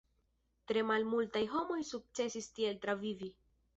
Tre 0.71 0.81
malmultaj 0.91 1.43
homoj 1.51 1.79
sukcesis 1.93 2.49
tiel 2.57 2.81
travivi. 2.87 3.35